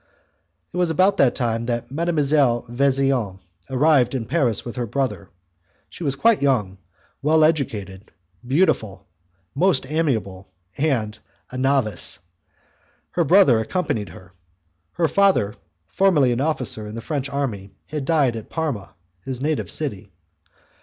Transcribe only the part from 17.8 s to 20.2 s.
had died at Parma, his native city.